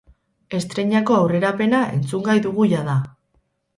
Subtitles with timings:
[0.59, 2.97] Estreinako aurrerapena entzungai dugu jada!